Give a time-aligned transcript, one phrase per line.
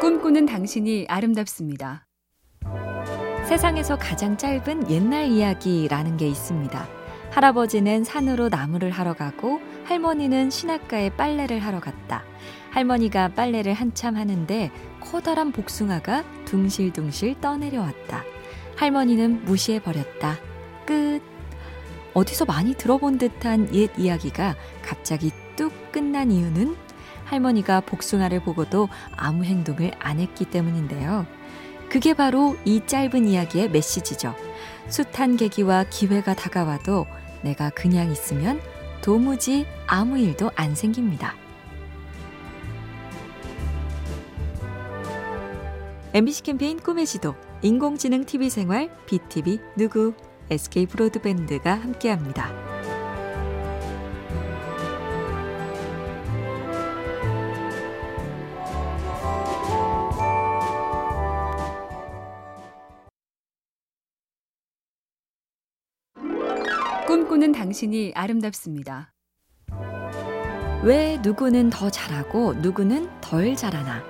[0.00, 2.06] 꿈꾸는 당신이 아름답습니다.
[3.46, 6.88] 세상에서 가장 짧은 옛날 이야기라는 게 있습니다.
[7.30, 12.22] 할아버지는 산으로 나무를 하러 가고 할머니는 신학가에 빨래를 하러 갔다.
[12.70, 14.70] 할머니가 빨래를 한참 하는데
[15.00, 18.24] 커다란 복숭아가 둥실둥실 떠내려왔다.
[18.76, 20.38] 할머니는 무시해 버렸다.
[20.86, 21.20] 끝.
[22.14, 26.76] 어디서 많이 들어본 듯한 옛 이야기가 갑자기 뚝 끝난 이유는
[27.24, 31.26] 할머니가 복숭아를 보고도 아무 행동을 안 했기 때문인데요.
[31.88, 34.34] 그게 바로 이 짧은 이야기의 메시지죠.
[34.88, 37.06] 숱한 계기와 기회가 다가와도
[37.42, 38.60] 내가 그냥 있으면
[39.02, 41.34] 도무지 아무 일도 안 생깁니다.
[46.14, 50.14] MBC 캠페인 꿈의 지도, 인공지능 TV 생활, BTV 누구,
[50.48, 52.63] SK 브로드밴드가 함께합니다.
[67.34, 69.12] 꿈꾸는 당신이 아름답습니다.
[70.84, 74.04] 왜 누구는 더 잘하고 누구는 덜 잘하나?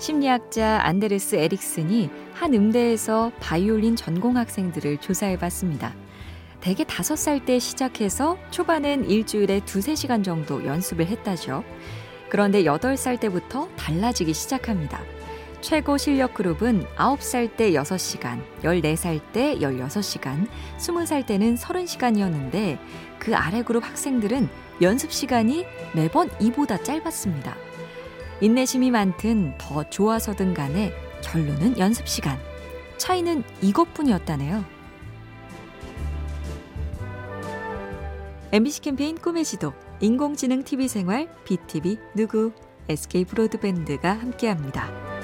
[0.00, 5.94] 심리학자 안데르스 에릭슨이 한 음대에서 바이올린 전공 학생들을 조사해 봤습니다.
[6.60, 11.62] 대개 다섯 살 때 시작해서 초반엔 일주일에 두세 시간 정도 연습을 했다죠.
[12.28, 15.00] 그런데 여덟 살 때부터 달라지기 시작합니다.
[15.66, 20.46] 최고 실력 그룹은 9살 때 6시간, 14살 때 16시간,
[20.78, 22.78] 20살 때는 30시간이었는데
[23.18, 24.48] 그 아래 그룹 학생들은
[24.80, 27.56] 연습 시간이 매번 이보다 짧았습니다.
[28.40, 32.38] 인내심이 많든 더 좋아서든 간에 결론은 연습 시간.
[32.96, 34.64] 차이는 이것뿐이었다네요.
[38.52, 42.52] MBC 캠페인 꿈의 지도, 인공지능 TV 생활, BTV 누구,
[42.88, 45.15] SK 브로드밴드가 함께합니다.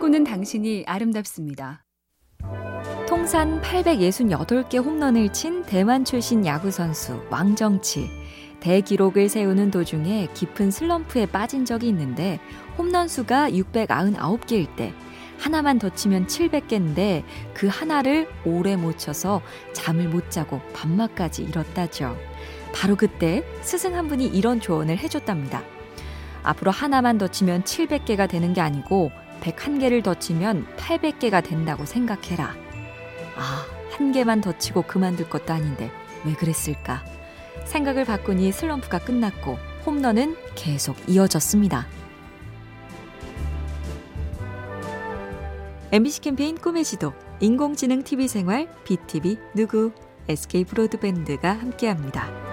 [0.00, 1.84] 꿈꾸는 당신이 아름답습니다.
[3.06, 8.08] 통산 868개 홈런을 친 대만 출신 야구 선수 왕정치.
[8.60, 12.40] 대기록을 세우는 도중에 깊은 슬럼프에 빠진 적이 있는데
[12.78, 14.94] 홈런 수가 699개일 때
[15.38, 17.22] 하나만 더 치면 700개인데
[17.52, 19.42] 그 하나를 오래 못 쳐서
[19.74, 22.16] 잠을 못 자고 밤낮까지 잃었다죠.
[22.74, 25.62] 바로 그때 스승 한 분이 이런 조언을 해줬답니다.
[26.42, 32.54] 앞으로 하나만 더 치면 700개가 되는 게 아니고 101개를 더 치면 800개가 된다고 생각해라.
[33.36, 35.90] 아, 한 개만 더 치고 그만둘 것도 아닌데
[36.24, 37.04] 왜 그랬을까?
[37.64, 41.86] 생각을 바꾸니 슬럼프가 끝났고 홈런은 계속 이어졌습니다.
[45.92, 49.92] MBC 캠페인 꿈의 지도, 인공지능 TV 생활, BTV 누구,
[50.28, 52.49] SK 브로드밴드가 함께합니다.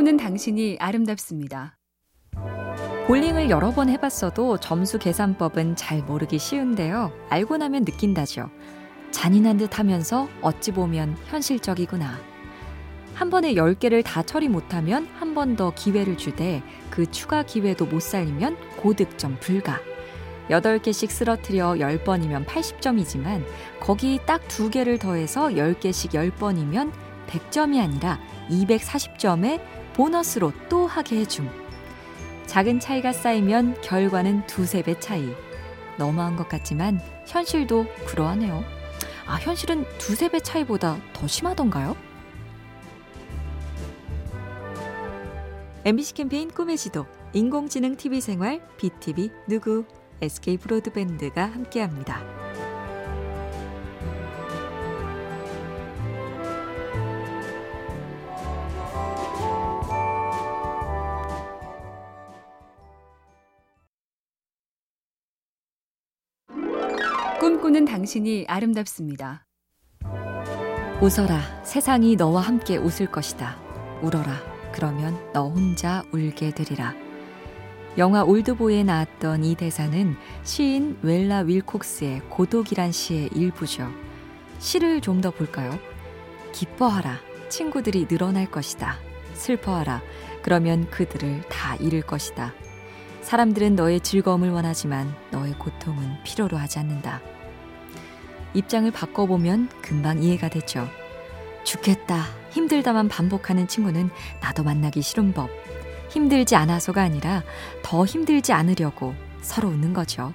[0.00, 1.76] 꿈꾸는 당신이 아름답습니다.
[3.06, 7.12] 볼링을 여러 번 해봤어도 점수 계산법은 잘 모르기 쉬운데요.
[7.28, 8.48] 알고 나면 느낀다죠.
[9.10, 12.18] 잔인한 듯 하면서 어찌 보면 현실적이구나.
[13.14, 18.00] 한 번에 10개를 다 처리 못하면 한 번 더 기회를 주되 그 추가 기회도 못
[18.00, 19.80] 살리면 고득점 불가.
[20.48, 23.44] 8개씩 쓰러트려 10번이면 80점이지만
[23.80, 26.90] 거기 딱 2개를 더해서 10개씩 10번이면
[27.26, 28.18] 100점이 아니라
[28.48, 31.50] 240점에 보너스로 또 하게 해줌.
[32.46, 35.28] 작은 차이가 쌓이면 결과는 두세 배 차이.
[35.98, 38.64] 너무한 것 같지만 현실도 그러하네요.
[39.26, 41.94] 아, 현실은 두세 배 차이보다 더 심하던가요?
[45.84, 49.84] MBC 캠페인 꿈의 지도, 인공지능 TV 생활, BTV 누구,
[50.22, 52.49] SK 브로드밴드가 함께합니다.
[67.60, 69.44] 꿈꾸는 당신이 아름답습니다.
[71.02, 71.62] 웃어라.
[71.62, 73.58] 세상이 너와 함께 웃을 것이다.
[74.00, 74.32] 울어라.
[74.72, 76.94] 그러면 너 혼자 울게 되리라.
[77.98, 83.90] 영화 올드보이에 나왔던 이 대사는 시인 웰라 윌콕스의 고독이란 시의 일부죠.
[84.58, 85.78] 시를 좀 더 볼까요?
[86.52, 87.18] 기뻐하라.
[87.50, 88.96] 친구들이 늘어날 것이다.
[89.34, 90.00] 슬퍼하라.
[90.42, 92.54] 그러면 그들을 다 잃을 것이다.
[93.20, 97.20] 사람들은 너의 즐거움을 원하지만 너의 고통은 필요로 하지 않는다.
[98.54, 100.88] 입장을 바꿔보면 금방 이해가 되죠.
[101.64, 104.10] 죽겠다, 힘들다만 반복하는 친구는
[104.40, 105.50] 나도 만나기 싫은 법.
[106.08, 107.42] 힘들지 않아서가 아니라
[107.82, 110.32] 더 힘들지 않으려고 서로 웃는 거죠.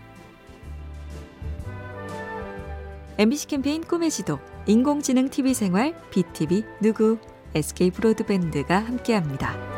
[3.17, 7.17] MBC 캠페인 꿈의 지도, 인공지능 TV 생활, BTV 누구,
[7.53, 9.74] SK 브로드밴드가 함께합니다.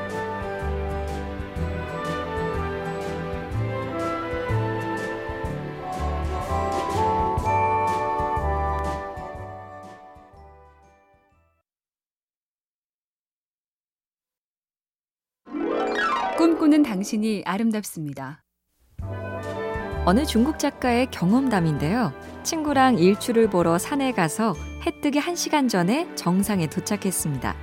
[16.37, 18.43] 꿈꾸는 당신이 아름답습니다.
[20.05, 22.13] 어느 중국 작가의 경험담인데요.
[22.43, 24.53] 친구랑 일출을 보러 산에 가서
[24.85, 27.55] 해 뜨기 1시간 전에 정상에 도착했습니다.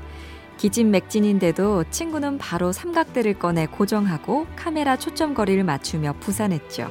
[0.59, 6.91] 기진맥진인데도 친구는 바로 삼각대를 꺼내 고정하고 카메라 초점거리를 맞추며 부산했죠.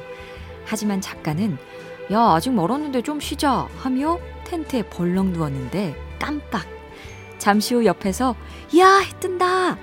[0.64, 1.58] 하지만 작가는
[2.12, 6.66] 야 아직 멀었는데 좀 쉬자 하며 텐트에 벌렁 누웠는데 깜빡
[7.36, 8.34] 잠시 후 옆에서
[8.78, 9.76] 야 해 뜬다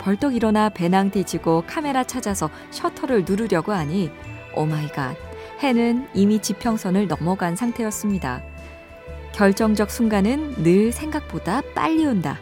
[0.00, 4.10] 벌떡 일어나 배낭 뒤지고 카메라 찾아서 셔터를 누르려고 하니
[4.54, 5.16] oh my god
[5.62, 8.42] 해는 이미 지평선을 넘어간 상태였습니다.
[9.32, 12.38] 결정적 순간은 늘 생각보다 빨리 온다.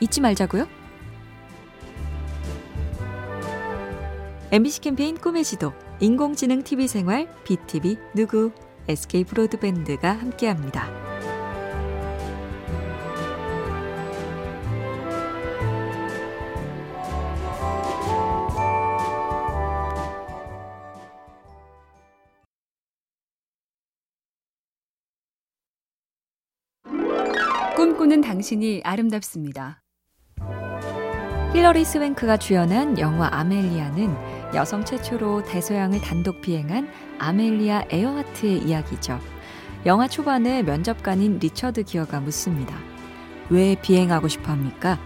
[0.00, 0.68] 잊지 말자고요.
[4.50, 8.52] MBC 캠페인 꿈의 지도, 인공지능 TV 생활, BTV 누구,
[8.86, 11.07] SK 브로드밴드가 함께합니다.
[28.08, 29.82] 꿈꾸는 당신이 아름답습니다.
[31.52, 39.20] 힐러리 스웽크가 주연한 영화 아멜리아는 여성 최초로 대서양을 단독 비행한 아멜리아 에어하트의 이야기죠.
[39.84, 42.74] 영화 초반에 면접관인 리처드 기어가 묻습니다.
[43.50, 44.98] 왜 비행하고 싶어 합니까?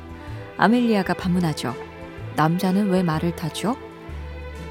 [0.57, 1.75] 아멜리아가 반문하죠.
[2.37, 3.77] 남자는 왜 말을 타죠?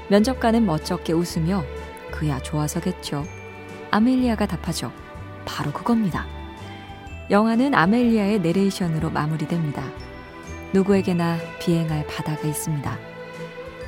[0.08, 1.62] 면접관은 멋쩍게 웃으며
[2.10, 3.24] 그야 좋아서겠죠.
[3.90, 4.90] 아멜리아가 답하죠.
[5.44, 6.41] 바로 그겁니다.
[7.30, 9.84] 영화는 아멜리아의 내레이션으로 마무리됩니다.
[10.72, 12.98] 누구에게나 비행할 바다가 있습니다.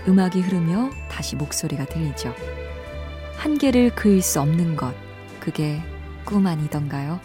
[0.06, 2.34] 음악이 흐르며 다시 목소리가 들리죠.
[3.36, 4.94] 한계를 그을 수 없는 것,
[5.40, 5.81] 그게
[6.25, 7.20] 꿈 아니던가요?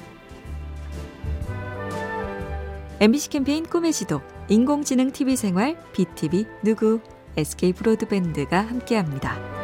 [3.01, 7.00] MBC 캠페인 꿈의 지도, 인공지능 TV 생활, BTV 누구,
[7.38, 9.58] SK 브로드밴드가 함께합니다.